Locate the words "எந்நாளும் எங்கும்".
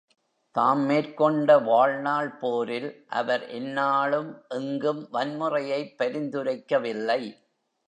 3.51-5.07